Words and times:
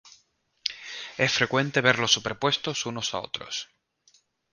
Es 1.15 1.31
frecuente 1.31 1.81
verlos 1.81 2.11
superpuestos 2.11 2.87
unos 2.87 3.13
a 3.13 3.19
otros. 3.19 3.69